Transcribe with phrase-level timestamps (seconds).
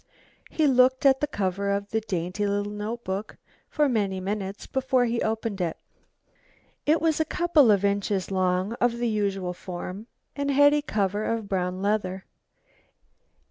[0.49, 3.37] He looked at the cover of the dainty little notebook
[3.69, 5.77] for many minutes before he opened it.
[6.87, 11.25] It was a couple of inches long, of the usual form, and had a cover
[11.25, 12.25] of brown leather.